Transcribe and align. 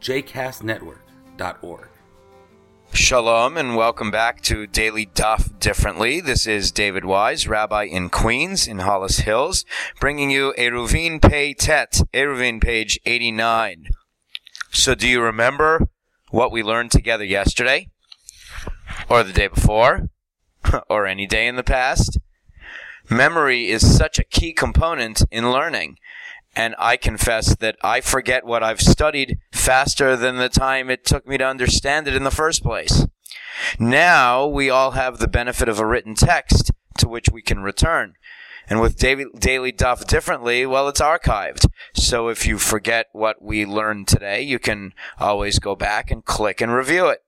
jcastnetwork.org. 0.00 1.88
Shalom 2.92 3.56
and 3.56 3.76
welcome 3.76 4.10
back 4.10 4.42
to 4.42 4.66
Daily 4.66 5.06
Daf 5.06 5.60
Differently. 5.60 6.20
This 6.20 6.46
is 6.46 6.72
David 6.72 7.04
Wise, 7.04 7.46
Rabbi 7.46 7.84
in 7.84 8.10
Queens 8.10 8.66
in 8.66 8.80
Hollis 8.80 9.20
Hills, 9.20 9.64
bringing 10.00 10.30
you 10.30 10.52
Eruvin 10.58 11.22
Pei 11.22 11.54
Tet, 11.54 12.00
Eruvin 12.12 12.60
page 12.60 12.98
89. 13.06 13.86
So 14.72 14.96
do 14.96 15.06
you 15.06 15.22
remember 15.22 15.88
what 16.30 16.50
we 16.50 16.64
learned 16.64 16.90
together 16.90 17.24
yesterday? 17.24 17.88
Or 19.08 19.22
the 19.22 19.32
day 19.32 19.46
before? 19.46 20.08
or 20.88 21.06
any 21.06 21.26
day 21.26 21.46
in 21.46 21.56
the 21.56 21.62
past? 21.62 22.18
Memory 23.08 23.68
is 23.68 23.96
such 23.96 24.18
a 24.18 24.24
key 24.24 24.52
component 24.52 25.22
in 25.30 25.52
learning 25.52 25.96
and 26.54 26.74
I 26.78 26.96
confess 26.96 27.56
that 27.56 27.76
I 27.82 28.00
forget 28.00 28.44
what 28.44 28.62
I've 28.62 28.80
studied 28.80 29.38
faster 29.52 30.16
than 30.16 30.36
the 30.36 30.48
time 30.48 30.90
it 30.90 31.04
took 31.04 31.26
me 31.26 31.38
to 31.38 31.46
understand 31.46 32.08
it 32.08 32.16
in 32.16 32.24
the 32.24 32.30
first 32.30 32.62
place. 32.62 33.06
Now 33.78 34.46
we 34.46 34.70
all 34.70 34.92
have 34.92 35.18
the 35.18 35.28
benefit 35.28 35.68
of 35.68 35.78
a 35.78 35.86
written 35.86 36.14
text 36.14 36.72
to 36.98 37.08
which 37.08 37.28
we 37.30 37.42
can 37.42 37.60
return. 37.60 38.14
And 38.68 38.80
with 38.80 38.96
daily, 38.98 39.72
Daf 39.72 40.06
differently, 40.06 40.64
well, 40.64 40.88
it's 40.88 41.00
archived. 41.00 41.66
So 41.94 42.28
if 42.28 42.46
you 42.46 42.58
forget 42.58 43.06
what 43.12 43.42
we 43.42 43.66
learned 43.66 44.06
today, 44.06 44.42
you 44.42 44.60
can 44.60 44.92
always 45.18 45.58
go 45.58 45.74
back 45.74 46.10
and 46.10 46.24
click 46.24 46.60
and 46.60 46.72
review 46.72 47.08
it. 47.08 47.24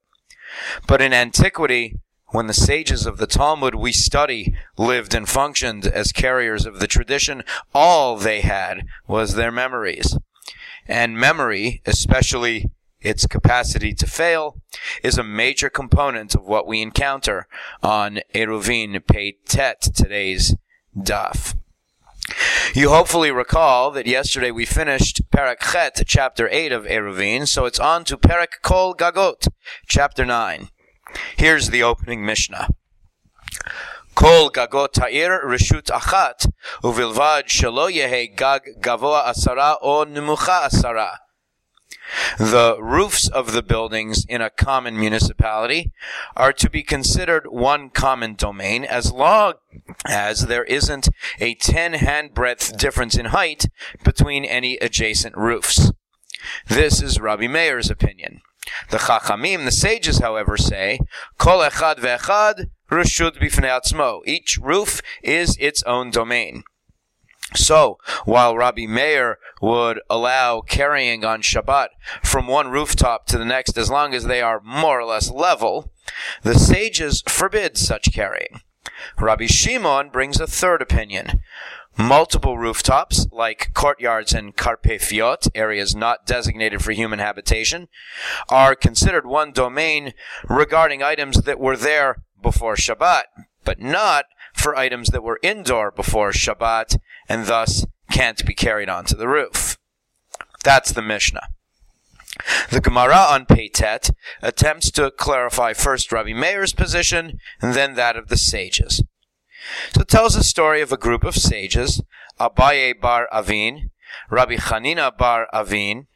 But 0.86 1.02
in 1.02 1.12
antiquity, 1.12 1.98
when 2.32 2.46
the 2.46 2.54
sages 2.54 3.06
of 3.06 3.18
the 3.18 3.26
Talmud 3.26 3.74
we 3.74 3.92
study 3.92 4.54
lived 4.76 5.14
and 5.14 5.28
functioned 5.28 5.86
as 5.86 6.12
carriers 6.12 6.66
of 6.66 6.80
the 6.80 6.86
tradition, 6.86 7.44
all 7.74 8.16
they 8.16 8.40
had 8.40 8.86
was 9.06 9.34
their 9.34 9.52
memories. 9.52 10.18
And 10.88 11.16
memory, 11.16 11.82
especially 11.86 12.70
its 13.00 13.26
capacity 13.26 13.92
to 13.94 14.06
fail, 14.06 14.60
is 15.02 15.18
a 15.18 15.24
major 15.24 15.68
component 15.68 16.34
of 16.34 16.44
what 16.44 16.66
we 16.66 16.80
encounter 16.80 17.46
on 17.82 18.20
Eruvin 18.34 18.98
Peitet, 19.00 19.92
today's 19.94 20.56
daf. 20.96 21.54
You 22.74 22.88
hopefully 22.88 23.30
recall 23.30 23.90
that 23.90 24.06
yesterday 24.06 24.50
we 24.50 24.64
finished 24.64 25.20
Perak 25.30 25.60
Chet, 25.60 26.02
chapter 26.06 26.48
8 26.50 26.72
of 26.72 26.84
Eruvin, 26.84 27.46
so 27.46 27.66
it's 27.66 27.80
on 27.80 28.04
to 28.04 28.16
Perak 28.16 28.60
Kol 28.62 28.94
Gagot, 28.94 29.48
chapter 29.86 30.24
9. 30.24 30.68
Here's 31.36 31.70
the 31.70 31.82
opening 31.82 32.24
Mishnah. 32.24 32.68
Kol 34.14 34.50
gagot 34.50 34.98
ha'ir 34.98 35.42
reshut 35.44 35.86
achat, 35.86 36.50
uvilvad 36.82 37.44
shelo 37.46 37.90
yehe 37.90 38.36
gag 38.36 38.80
gavoa 38.80 39.26
asara 39.26 39.76
o 39.80 40.04
nemucha 40.04 40.68
asara. 40.68 41.16
The 42.38 42.76
roofs 42.80 43.28
of 43.28 43.52
the 43.52 43.62
buildings 43.62 44.26
in 44.28 44.42
a 44.42 44.50
common 44.50 44.98
municipality 44.98 45.92
are 46.36 46.52
to 46.52 46.68
be 46.68 46.82
considered 46.82 47.46
one 47.48 47.90
common 47.90 48.34
domain 48.34 48.84
as 48.84 49.12
long 49.12 49.54
as 50.06 50.46
there 50.46 50.64
isn't 50.64 51.08
a 51.40 51.54
10 51.54 51.94
handbreadth 51.94 52.76
difference 52.76 53.16
in 53.16 53.26
height 53.26 53.66
between 54.04 54.44
any 54.44 54.76
adjacent 54.78 55.36
roofs. 55.36 55.92
This 56.66 57.00
is 57.00 57.20
Rabbi 57.20 57.46
Meir's 57.46 57.90
opinion. 57.90 58.42
The 58.90 58.98
Chachamim, 58.98 59.64
the 59.64 59.72
sages, 59.72 60.18
however, 60.18 60.56
say, 60.56 61.00
Kol 61.38 61.60
echad 61.60 61.98
ve'echad 61.98 62.70
reshut 62.90 63.38
b'fnei. 63.38 64.20
Each 64.26 64.58
roof 64.60 65.00
is 65.22 65.56
its 65.58 65.82
own 65.84 66.10
domain. 66.10 66.64
So, 67.54 67.98
while 68.24 68.56
Rabbi 68.56 68.86
Meir 68.86 69.38
would 69.60 70.00
allow 70.08 70.62
carrying 70.62 71.24
on 71.24 71.42
Shabbat 71.42 71.88
from 72.22 72.46
one 72.46 72.68
rooftop 72.68 73.26
to 73.26 73.38
the 73.38 73.44
next 73.44 73.76
as 73.76 73.90
long 73.90 74.14
as 74.14 74.24
they 74.24 74.40
are 74.40 74.60
more 74.64 75.00
or 75.00 75.04
less 75.04 75.30
level, 75.30 75.92
the 76.42 76.54
sages 76.54 77.22
forbid 77.28 77.76
such 77.76 78.12
carrying. 78.12 78.60
Rabbi 79.18 79.46
Shimon 79.46 80.10
brings 80.10 80.40
a 80.40 80.46
third 80.46 80.80
opinion. 80.80 81.40
Multiple 81.98 82.56
rooftops, 82.56 83.26
like 83.30 83.72
courtyards 83.74 84.32
and 84.32 84.56
karpefiot, 84.56 85.48
areas 85.54 85.94
not 85.94 86.26
designated 86.26 86.82
for 86.82 86.92
human 86.92 87.18
habitation, 87.18 87.88
are 88.48 88.74
considered 88.74 89.26
one 89.26 89.52
domain 89.52 90.14
regarding 90.48 91.02
items 91.02 91.42
that 91.42 91.60
were 91.60 91.76
there 91.76 92.22
before 92.42 92.76
Shabbat, 92.76 93.24
but 93.64 93.78
not 93.78 94.24
for 94.54 94.76
items 94.76 95.08
that 95.10 95.22
were 95.22 95.38
indoor 95.42 95.90
before 95.90 96.32
Shabbat 96.32 96.98
and 97.28 97.46
thus 97.46 97.86
can't 98.10 98.44
be 98.44 98.54
carried 98.54 98.88
onto 98.88 99.16
the 99.16 99.28
roof. 99.28 99.76
That's 100.64 100.92
the 100.92 101.02
Mishnah. 101.02 101.48
The 102.70 102.80
Gemara 102.80 103.16
on 103.16 103.46
Peitet 103.46 104.10
attempts 104.40 104.90
to 104.92 105.10
clarify 105.10 105.74
first 105.74 106.10
Rabbi 106.10 106.32
Meir's 106.32 106.72
position 106.72 107.38
and 107.60 107.74
then 107.74 107.94
that 107.94 108.16
of 108.16 108.28
the 108.28 108.36
sages. 108.36 109.02
So 109.94 110.02
it 110.02 110.08
tells 110.08 110.34
the 110.34 110.44
story 110.44 110.80
of 110.80 110.92
a 110.92 110.96
group 110.96 111.24
of 111.24 111.36
sages, 111.36 112.02
Abaye 112.40 113.00
bar 113.00 113.28
Avin, 113.32 113.90
Rabbi 114.30 114.56
Chanina 114.56 115.16
bar 115.16 115.48
Avin, 115.52 116.06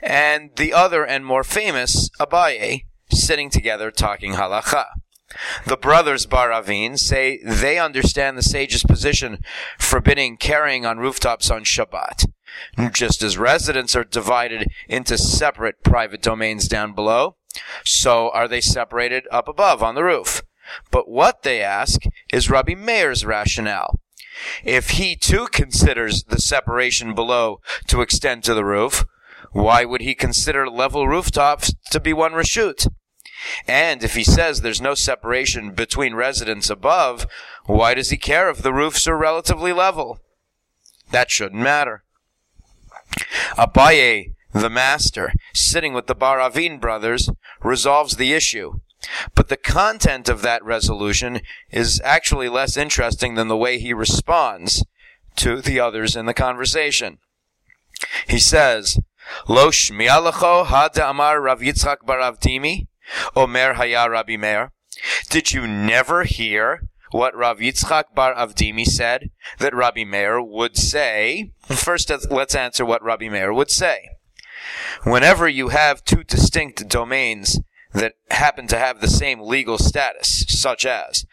and 0.00 0.50
the 0.56 0.72
other 0.72 1.04
and 1.04 1.24
more 1.24 1.44
famous 1.44 2.10
Abaye 2.18 2.84
sitting 3.10 3.50
together 3.50 3.90
talking 3.90 4.32
halacha. 4.32 4.86
The 5.66 5.76
brothers 5.76 6.24
Bar 6.24 6.52
Avin 6.52 6.96
say 6.96 7.40
they 7.44 7.78
understand 7.78 8.38
the 8.38 8.42
sage's 8.42 8.84
position 8.84 9.38
forbidding 9.78 10.36
carrying 10.36 10.86
on 10.86 10.98
rooftops 10.98 11.50
on 11.50 11.64
Shabbat. 11.64 12.26
Just 12.92 13.22
as 13.22 13.36
residents 13.36 13.94
are 13.96 14.04
divided 14.04 14.68
into 14.88 15.18
separate 15.18 15.82
private 15.82 16.22
domains 16.22 16.68
down 16.68 16.94
below, 16.94 17.36
so 17.84 18.30
are 18.30 18.48
they 18.48 18.60
separated 18.60 19.26
up 19.30 19.48
above 19.48 19.82
on 19.82 19.94
the 19.94 20.04
roof. 20.04 20.42
But 20.90 21.08
what 21.08 21.42
they 21.42 21.62
ask 21.62 22.02
is 22.32 22.50
Rabbi 22.50 22.74
Meir's 22.74 23.24
rationale. 23.24 24.00
If 24.64 24.90
he 24.90 25.16
too 25.16 25.48
considers 25.50 26.24
the 26.24 26.40
separation 26.40 27.14
below 27.14 27.60
to 27.86 28.02
extend 28.02 28.44
to 28.44 28.54
the 28.54 28.64
roof, 28.64 29.04
why 29.52 29.84
would 29.84 30.02
he 30.02 30.14
consider 30.14 30.68
level 30.68 31.08
rooftops 31.08 31.74
to 31.90 32.00
be 32.00 32.12
one 32.12 32.32
reshut? 32.32 32.88
And 33.66 34.02
if 34.02 34.14
he 34.14 34.24
says 34.24 34.60
there's 34.60 34.80
no 34.80 34.94
separation 34.94 35.72
between 35.72 36.14
residents 36.14 36.68
above, 36.70 37.26
why 37.66 37.94
does 37.94 38.10
he 38.10 38.16
care 38.16 38.50
if 38.50 38.62
the 38.62 38.72
roofs 38.72 39.06
are 39.06 39.16
relatively 39.16 39.72
level? 39.72 40.18
That 41.10 41.30
shouldn't 41.30 41.62
matter. 41.62 42.02
Abaye, 43.56 44.32
the 44.52 44.70
master, 44.70 45.32
sitting 45.54 45.92
with 45.92 46.06
the 46.06 46.14
Bar 46.14 46.40
Avin 46.40 46.78
brothers, 46.78 47.30
resolves 47.62 48.16
the 48.16 48.32
issue. 48.32 48.80
But 49.34 49.48
the 49.48 49.56
content 49.56 50.28
of 50.28 50.42
that 50.42 50.64
resolution 50.64 51.40
is 51.70 52.00
actually 52.04 52.48
less 52.48 52.76
interesting 52.76 53.34
than 53.34 53.48
the 53.48 53.56
way 53.56 53.78
he 53.78 53.92
responds 53.92 54.84
to 55.36 55.60
the 55.60 55.78
others 55.80 56.16
in 56.16 56.26
the 56.26 56.34
conversation. 56.34 57.18
He 58.26 58.38
says, 58.38 58.98
Lo 59.48 59.70
shmialacho 59.70 60.66
had 60.66 60.96
amar 60.98 61.40
Rav 61.40 61.60
Yitzchak 61.60 62.04
bar 62.04 62.18
Avdimi, 62.18 62.86
Omer 63.34 63.74
haya 63.74 64.08
Rabbi 64.08 64.36
Meir. 64.36 64.72
Did 65.28 65.52
you 65.52 65.66
never 65.66 66.24
hear 66.24 66.88
what 67.10 67.36
Rav 67.36 67.58
Yitzchak 67.58 68.14
bar 68.14 68.34
Avdimi 68.34 68.86
said 68.86 69.30
that 69.58 69.74
Rabbi 69.74 70.04
Meir 70.04 70.40
would 70.42 70.76
say? 70.76 71.52
First, 71.68 72.10
let's 72.30 72.54
answer 72.54 72.84
what 72.84 73.02
Rabbi 73.02 73.28
Meir 73.28 73.52
would 73.52 73.70
say. 73.70 74.08
Whenever 75.04 75.48
you 75.48 75.68
have 75.68 76.04
two 76.04 76.24
distinct 76.24 76.88
domains 76.88 77.60
that 77.96 78.14
happen 78.30 78.66
to 78.66 78.78
have 78.78 79.00
the 79.00 79.08
same 79.08 79.40
legal 79.40 79.78
status, 79.78 80.44
such 80.48 80.84
as 80.84 81.24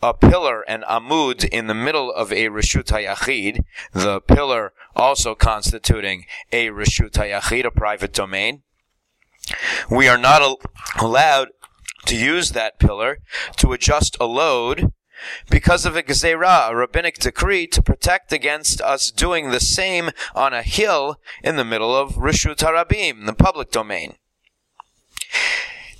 a 0.00 0.14
pillar 0.14 0.62
and 0.68 0.84
amud 0.84 1.44
in 1.48 1.66
the 1.66 1.74
middle 1.74 2.12
of 2.12 2.32
a 2.32 2.46
reshut 2.48 2.86
hayachid, 2.86 3.58
the 3.92 4.20
pillar 4.20 4.72
also 4.94 5.34
constituting 5.34 6.24
a 6.52 6.68
reshut 6.68 7.10
hayachid, 7.12 7.64
a 7.64 7.72
private 7.72 8.12
domain. 8.12 8.62
We 9.90 10.06
are 10.06 10.16
not 10.16 10.42
al- 10.42 10.60
allowed 11.00 11.48
to 12.06 12.16
use 12.16 12.52
that 12.52 12.78
pillar 12.78 13.18
to 13.56 13.72
adjust 13.72 14.16
a 14.20 14.26
load 14.26 14.92
because 15.50 15.84
of 15.84 15.96
a 15.96 16.04
gzeira, 16.04 16.70
a 16.70 16.76
rabbinic 16.76 17.18
decree 17.18 17.66
to 17.66 17.82
protect 17.82 18.32
against 18.32 18.80
us 18.80 19.10
doing 19.10 19.50
the 19.50 19.60
same 19.60 20.10
on 20.36 20.52
a 20.52 20.62
hill 20.62 21.20
in 21.42 21.56
the 21.56 21.64
middle 21.64 21.96
of 21.96 22.14
Rishut 22.14 22.58
Harabim, 22.58 23.26
the 23.26 23.34
public 23.34 23.70
domain. 23.70 24.14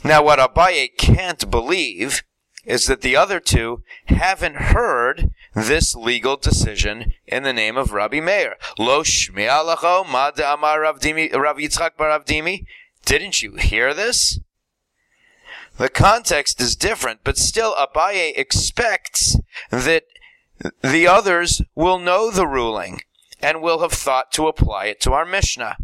Now, 0.04 0.22
what 0.22 0.38
Abaye 0.38 0.96
can't 0.96 1.50
believe 1.50 2.22
is 2.64 2.86
that 2.86 3.02
the 3.02 3.16
other 3.16 3.40
two 3.40 3.82
haven't 4.06 4.56
heard 4.56 5.30
this 5.54 5.94
legal 5.94 6.36
decision 6.36 7.12
in 7.26 7.42
the 7.42 7.52
name 7.52 7.76
of 7.76 7.92
Rabbi 7.92 8.20
Meir. 8.20 8.56
Lo 8.78 9.02
shmi'alacho 9.02 10.04
amar 10.04 10.80
Rav 10.80 11.00
Yitzchak 11.00 11.96
bar 11.96 12.08
Rav 12.08 12.24
Dimi. 12.24 12.64
Didn't 13.04 13.42
you 13.42 13.56
hear 13.56 13.94
this? 13.94 14.38
The 15.78 15.88
context 15.88 16.60
is 16.60 16.76
different, 16.76 17.20
but 17.24 17.38
still 17.38 17.74
Abaye 17.74 18.32
expects 18.36 19.36
that 19.70 20.04
the 20.82 21.06
others 21.06 21.62
will 21.74 21.98
know 21.98 22.30
the 22.30 22.46
ruling 22.46 23.00
and 23.40 23.62
will 23.62 23.80
have 23.80 23.92
thought 23.92 24.30
to 24.32 24.46
apply 24.46 24.86
it 24.86 25.00
to 25.00 25.12
our 25.12 25.24
Mishnah. 25.24 25.76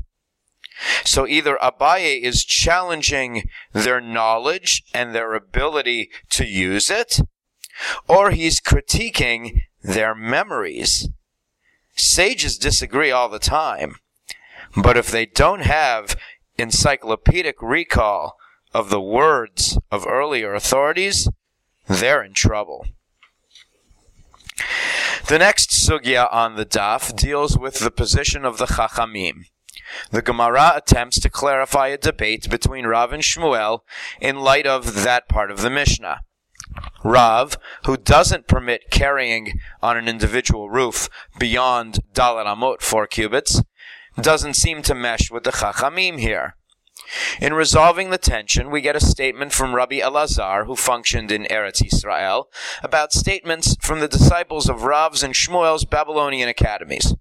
So 1.18 1.26
either 1.26 1.58
Abaye 1.60 2.22
is 2.22 2.44
challenging 2.44 3.50
their 3.72 4.00
knowledge 4.00 4.84
and 4.94 5.12
their 5.12 5.34
ability 5.34 6.10
to 6.30 6.46
use 6.46 6.92
it, 6.92 7.18
or 8.06 8.30
he's 8.30 8.60
critiquing 8.60 9.62
their 9.82 10.14
memories. 10.14 11.08
Sages 11.96 12.56
disagree 12.56 13.10
all 13.10 13.28
the 13.28 13.40
time, 13.40 13.96
but 14.76 14.96
if 14.96 15.10
they 15.10 15.26
don't 15.26 15.62
have 15.62 16.16
encyclopedic 16.56 17.56
recall 17.60 18.36
of 18.72 18.88
the 18.88 19.00
words 19.00 19.76
of 19.90 20.06
earlier 20.06 20.54
authorities, 20.54 21.28
they're 21.88 22.22
in 22.22 22.32
trouble. 22.32 22.86
The 25.26 25.40
next 25.40 25.70
sugya 25.70 26.32
on 26.32 26.54
the 26.54 26.64
daf 26.64 27.16
deals 27.16 27.58
with 27.58 27.80
the 27.80 27.90
position 27.90 28.44
of 28.44 28.58
the 28.58 28.66
Chachamim. 28.66 29.46
The 30.10 30.22
Gemara 30.22 30.72
attempts 30.76 31.20
to 31.20 31.30
clarify 31.30 31.88
a 31.88 31.98
debate 31.98 32.48
between 32.50 32.86
Rav 32.86 33.12
and 33.12 33.22
Shmuel 33.22 33.80
in 34.20 34.40
light 34.40 34.66
of 34.66 35.02
that 35.04 35.28
part 35.28 35.50
of 35.50 35.62
the 35.62 35.70
Mishnah. 35.70 36.20
Rav, 37.04 37.56
who 37.86 37.96
doesn't 37.96 38.48
permit 38.48 38.90
carrying 38.90 39.60
on 39.82 39.96
an 39.96 40.08
individual 40.08 40.68
roof 40.68 41.08
beyond 41.38 42.00
Daled 42.12 42.46
Amot, 42.46 42.82
four 42.82 43.06
cubits, 43.06 43.62
doesn't 44.20 44.54
seem 44.54 44.82
to 44.82 44.94
mesh 44.94 45.30
with 45.30 45.44
the 45.44 45.52
Chachamim 45.52 46.18
here. 46.18 46.56
In 47.40 47.54
resolving 47.54 48.10
the 48.10 48.18
tension, 48.18 48.70
we 48.70 48.80
get 48.80 48.96
a 48.96 49.00
statement 49.00 49.52
from 49.52 49.74
Rabbi 49.74 50.00
Elazar, 50.00 50.66
who 50.66 50.76
functioned 50.76 51.30
in 51.30 51.44
Eretz 51.44 51.84
Israel, 51.86 52.50
about 52.82 53.12
statements 53.12 53.76
from 53.80 54.00
the 54.00 54.08
disciples 54.08 54.68
of 54.68 54.82
Rav's 54.82 55.22
and 55.22 55.34
Shmuel's 55.34 55.84
Babylonian 55.84 56.48
academies. 56.48 57.14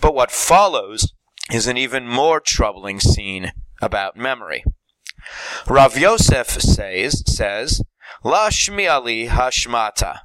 But 0.00 0.14
what 0.14 0.30
follows 0.30 1.12
is 1.50 1.66
an 1.66 1.76
even 1.76 2.08
more 2.08 2.40
troubling 2.40 3.00
scene 3.00 3.52
about 3.80 4.16
memory. 4.16 4.64
Rav 5.66 5.98
Yosef 5.98 6.48
says, 6.48 7.22
says 7.26 7.82
La 8.22 8.48
shmi'ali 8.50 9.28
hashmata. 9.28 10.20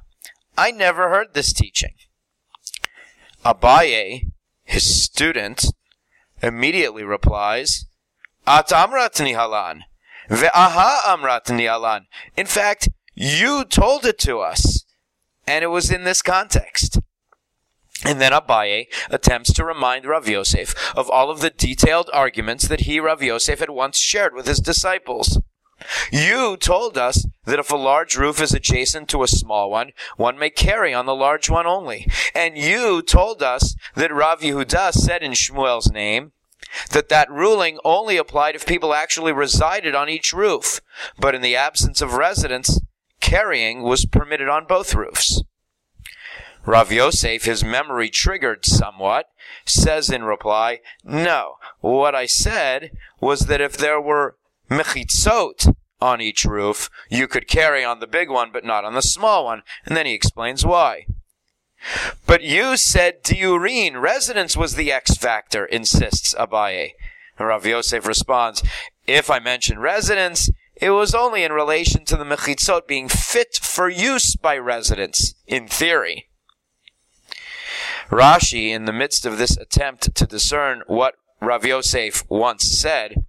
I 0.56 0.70
never 0.70 1.08
heard 1.08 1.34
this 1.34 1.52
teaching. 1.52 1.94
Abaye, 3.44 4.30
his 4.64 5.02
student, 5.02 5.66
immediately 6.42 7.02
replies, 7.02 7.86
At 8.46 8.68
amratni 8.68 9.34
halan. 9.34 9.82
Ve'aha 10.28 11.00
amratni 11.00 11.66
halan. 11.66 12.02
In 12.36 12.46
fact, 12.46 12.88
you 13.14 13.64
told 13.64 14.04
it 14.04 14.18
to 14.20 14.40
us. 14.40 14.84
And 15.46 15.64
it 15.64 15.68
was 15.68 15.90
in 15.90 16.04
this 16.04 16.22
context. 16.22 17.00
And 18.04 18.20
then 18.20 18.32
Abaye 18.32 18.86
attempts 19.10 19.52
to 19.52 19.64
remind 19.64 20.06
Rav 20.06 20.28
Yosef 20.28 20.74
of 20.96 21.08
all 21.08 21.30
of 21.30 21.40
the 21.40 21.50
detailed 21.50 22.10
arguments 22.12 22.66
that 22.68 22.80
he, 22.80 22.98
Rav 22.98 23.22
Yosef, 23.22 23.60
had 23.60 23.70
once 23.70 23.98
shared 23.98 24.34
with 24.34 24.46
his 24.46 24.58
disciples. 24.58 25.40
You 26.10 26.56
told 26.56 26.96
us 26.96 27.26
that 27.44 27.58
if 27.58 27.70
a 27.70 27.76
large 27.76 28.16
roof 28.16 28.40
is 28.40 28.52
adjacent 28.52 29.08
to 29.10 29.22
a 29.22 29.28
small 29.28 29.70
one, 29.70 29.90
one 30.16 30.38
may 30.38 30.50
carry 30.50 30.94
on 30.94 31.06
the 31.06 31.14
large 31.14 31.50
one 31.50 31.66
only. 31.66 32.06
And 32.34 32.56
you 32.56 33.02
told 33.02 33.42
us 33.42 33.74
that 33.94 34.14
Rav 34.14 34.40
Yehuda 34.40 34.92
said 34.92 35.22
in 35.22 35.32
Shmuel's 35.32 35.90
name 35.90 36.32
that 36.90 37.08
that 37.08 37.30
ruling 37.30 37.78
only 37.84 38.16
applied 38.16 38.54
if 38.54 38.66
people 38.66 38.94
actually 38.94 39.32
resided 39.32 39.94
on 39.94 40.08
each 40.08 40.32
roof. 40.32 40.80
But 41.18 41.34
in 41.34 41.42
the 41.42 41.56
absence 41.56 42.00
of 42.00 42.14
residents, 42.14 42.80
carrying 43.20 43.82
was 43.82 44.06
permitted 44.06 44.48
on 44.48 44.66
both 44.66 44.94
roofs. 44.94 45.42
Rav 46.64 46.92
Yosef, 46.92 47.44
his 47.44 47.64
memory 47.64 48.08
triggered 48.08 48.64
somewhat, 48.64 49.26
says 49.66 50.10
in 50.10 50.22
reply, 50.22 50.78
No, 51.04 51.56
what 51.80 52.14
I 52.14 52.26
said 52.26 52.92
was 53.20 53.46
that 53.46 53.60
if 53.60 53.76
there 53.76 54.00
were 54.00 54.36
mechitzot 54.70 55.74
on 56.00 56.20
each 56.20 56.44
roof, 56.44 56.88
you 57.08 57.26
could 57.26 57.48
carry 57.48 57.84
on 57.84 58.00
the 58.00 58.06
big 58.06 58.30
one 58.30 58.50
but 58.52 58.64
not 58.64 58.84
on 58.84 58.94
the 58.94 59.02
small 59.02 59.44
one. 59.44 59.62
And 59.84 59.96
then 59.96 60.06
he 60.06 60.14
explains 60.14 60.64
why. 60.64 61.06
But 62.26 62.42
you 62.42 62.76
said 62.76 63.24
diurin, 63.24 64.00
residence 64.00 64.56
was 64.56 64.74
the 64.74 64.92
X 64.92 65.16
factor, 65.16 65.66
insists 65.66 66.34
Abaye. 66.34 66.92
Rav 67.38 67.66
Yosef 67.66 68.06
responds, 68.06 68.62
If 69.06 69.30
I 69.30 69.40
mention 69.40 69.80
residence, 69.80 70.48
it 70.76 70.90
was 70.90 71.14
only 71.14 71.42
in 71.42 71.52
relation 71.52 72.04
to 72.04 72.16
the 72.16 72.24
mechitzot 72.24 72.86
being 72.86 73.08
fit 73.08 73.56
for 73.56 73.88
use 73.88 74.36
by 74.36 74.56
residents, 74.58 75.34
in 75.46 75.66
theory. 75.66 76.28
Rashi, 78.12 78.68
in 78.68 78.84
the 78.84 78.92
midst 78.92 79.24
of 79.24 79.38
this 79.38 79.56
attempt 79.56 80.14
to 80.14 80.26
discern 80.26 80.82
what 80.86 81.14
Rav 81.40 81.64
Yosef 81.64 82.28
once 82.28 82.64
said, 82.64 83.24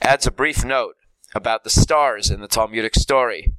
adds 0.00 0.26
a 0.26 0.30
brief 0.30 0.64
note 0.64 0.96
about 1.34 1.64
the 1.64 1.70
stars 1.70 2.30
in 2.30 2.40
the 2.40 2.48
Talmudic 2.48 2.94
story. 2.94 3.52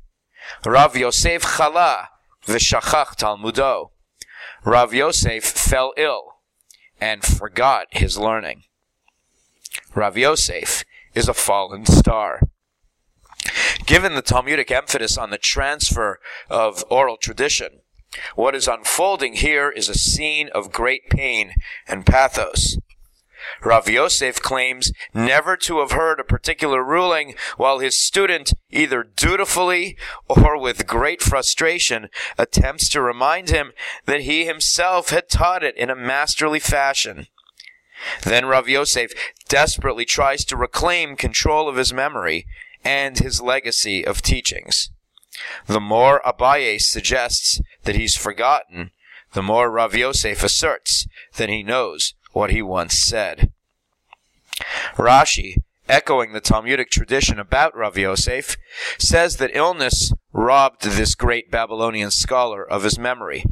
Rav 0.66 0.98
Yosef 0.98 1.44
chala 1.44 2.08
v'shachach 2.48 3.16
Talmudo. 3.16 3.92
Rav 4.66 4.96
Yosef 4.96 5.44
fell 5.44 5.94
ill 5.96 6.38
and 7.00 7.24
forgot 7.24 7.86
his 7.92 8.18
learning. 8.18 8.64
Rav 9.94 10.18
Yosef 10.18 10.84
is 11.14 11.28
a 11.28 11.36
fallen 11.36 11.86
star. 11.86 12.40
Given 13.86 14.16
the 14.16 14.24
Talmudic 14.24 14.72
emphasis 14.72 15.20
on 15.20 15.30
the 15.30 15.38
transfer 15.38 16.20
of 16.50 16.84
oral 16.90 17.18
tradition, 17.18 17.82
what 18.36 18.56
is 18.56 18.68
unfolding 18.68 19.36
here 19.36 19.70
is 19.70 19.90
a 19.90 19.94
scene 19.94 20.50
of 20.54 20.72
great 20.72 21.10
pain 21.10 21.54
and 21.88 22.06
pathos. 22.06 22.78
Rav 23.62 23.90
Yosef 23.90 24.42
claims 24.42 24.92
never 25.14 25.58
to 25.58 25.80
have 25.80 25.92
heard 25.92 26.20
a 26.20 26.24
particular 26.24 26.84
ruling, 26.84 27.36
while 27.58 27.80
his 27.80 27.98
student, 27.98 28.54
either 28.70 29.04
dutifully 29.04 29.98
or 30.28 30.58
with 30.58 30.88
great 30.88 31.22
frustration, 31.22 32.10
attempts 32.38 32.88
to 32.90 33.02
remind 33.02 33.50
him 33.50 33.72
that 34.06 34.22
he 34.22 34.46
himself 34.46 35.10
had 35.10 35.30
taught 35.30 35.64
it 35.64 35.78
in 35.78 35.90
a 35.90 35.96
masterly 35.96 36.60
fashion. 36.60 37.28
Then 38.24 38.46
Rav 38.46 38.68
Yosef 38.68 39.12
desperately 39.48 40.06
tries 40.06 40.44
to 40.46 40.58
reclaim 40.58 41.16
control 41.16 41.70
of 41.70 41.76
his 41.76 41.94
memory 41.94 42.46
and 42.84 43.18
his 43.18 43.42
legacy 43.42 44.06
of 44.06 44.22
teachings. 44.22 44.90
The 45.68 45.80
more 45.80 46.22
Abaye 46.26 46.80
suggests 46.80 47.62
that 47.84 47.96
he's 47.96 48.16
forgotten, 48.16 48.92
the 49.34 49.44
more 49.44 49.72
Rav 49.72 49.96
Yosef 49.96 50.44
asserts 50.44 51.08
that 51.38 51.50
he 51.50 51.64
knows 51.64 52.14
what 52.34 52.52
he 52.52 52.62
once 52.62 52.98
said. 52.98 53.52
Rashi, 54.96 55.56
echoing 55.90 56.34
the 56.34 56.42
Talmudic 56.42 56.90
tradition 56.90 57.40
about 57.40 57.76
Rav 57.76 57.98
Yosef, 57.98 58.58
says 58.98 59.38
that 59.38 59.56
illness 59.56 60.14
robbed 60.32 60.84
this 60.84 61.16
great 61.16 61.52
Babylonian 61.52 62.12
scholar 62.12 62.64
of 62.64 62.84
his 62.84 63.00
memory. 63.00 63.46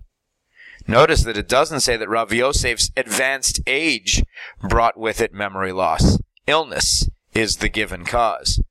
Notice 0.88 1.24
that 1.24 1.38
it 1.38 1.48
doesn't 1.48 1.82
say 1.82 1.98
that 1.98 2.10
Rav 2.10 2.34
Yosef's 2.34 2.92
advanced 2.98 3.62
age 3.68 4.24
brought 4.62 4.98
with 4.98 5.22
it 5.22 5.34
memory 5.34 5.72
loss. 5.72 6.20
Illness 6.48 7.08
is 7.34 7.58
the 7.58 7.70
given 7.70 8.04
cause. 8.04 8.62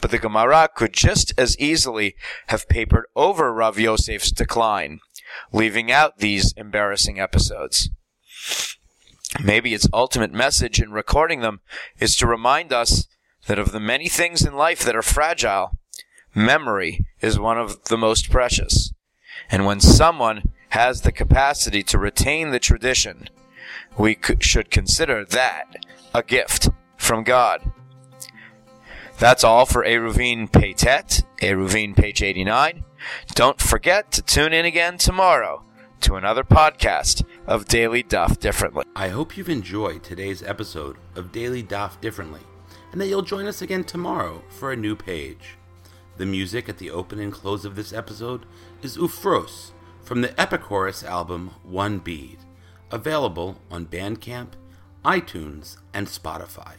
But 0.00 0.10
the 0.10 0.18
Gemara 0.18 0.68
could 0.74 0.92
just 0.92 1.32
as 1.38 1.58
easily 1.58 2.14
have 2.48 2.68
papered 2.68 3.06
over 3.14 3.52
Rav 3.52 3.78
Yosef's 3.78 4.30
decline, 4.30 5.00
leaving 5.52 5.90
out 5.90 6.18
these 6.18 6.52
embarrassing 6.54 7.20
episodes. 7.20 7.90
Maybe 9.42 9.74
its 9.74 9.88
ultimate 9.92 10.32
message 10.32 10.80
in 10.80 10.90
recording 10.90 11.40
them 11.40 11.60
is 11.98 12.16
to 12.16 12.26
remind 12.26 12.72
us 12.72 13.06
that 13.46 13.58
of 13.58 13.72
the 13.72 13.80
many 13.80 14.08
things 14.08 14.44
in 14.44 14.54
life 14.54 14.84
that 14.84 14.96
are 14.96 15.02
fragile, 15.02 15.78
memory 16.34 17.06
is 17.20 17.38
one 17.38 17.58
of 17.58 17.84
the 17.84 17.98
most 17.98 18.30
precious. 18.30 18.92
And 19.50 19.66
when 19.66 19.80
someone 19.80 20.54
has 20.70 21.02
the 21.02 21.12
capacity 21.12 21.82
to 21.84 21.98
retain 21.98 22.50
the 22.50 22.58
tradition, 22.58 23.28
we 23.96 24.18
should 24.40 24.70
consider 24.70 25.24
that 25.24 25.84
a 26.14 26.22
gift 26.22 26.68
from 26.96 27.24
God. 27.24 27.72
That's 29.18 29.42
all 29.42 29.66
for 29.66 29.84
Eruvin 29.84 30.48
Peitet, 30.48 31.24
Eruvin 31.42 31.96
page 31.96 32.22
89. 32.22 32.84
Don't 33.34 33.60
forget 33.60 34.12
to 34.12 34.22
tune 34.22 34.52
in 34.52 34.64
again 34.64 34.96
tomorrow 34.96 35.64
to 36.02 36.14
another 36.14 36.44
podcast 36.44 37.24
of 37.46 37.64
Daily 37.66 38.04
Daf 38.04 38.38
Differently. 38.38 38.84
I 38.94 39.08
hope 39.08 39.36
you've 39.36 39.48
enjoyed 39.48 40.04
today's 40.04 40.42
episode 40.42 40.96
of 41.16 41.32
Daily 41.32 41.62
Daf 41.62 42.00
Differently. 42.00 42.40
and 42.92 43.00
that 43.00 43.08
you'll 43.08 43.20
join 43.22 43.46
us 43.46 43.60
again 43.60 43.84
tomorrow 43.84 44.42
for 44.48 44.72
a 44.72 44.76
new 44.76 44.96
page. 44.96 45.56
The 46.16 46.24
music 46.24 46.68
at 46.68 46.78
the 46.78 46.90
open 46.90 47.18
and 47.18 47.30
close 47.32 47.64
of 47.66 47.76
this 47.76 47.92
episode 47.92 48.46
is 48.82 48.96
Ufros 48.96 49.72
from 50.02 50.22
the 50.22 50.28
Epichorus 50.28 51.04
album 51.04 51.50
One 51.64 51.98
Bead, 51.98 52.38
available 52.90 53.60
on 53.70 53.86
Bandcamp, 53.86 54.52
iTunes, 55.04 55.76
and 55.92 56.06
Spotify. 56.06 56.76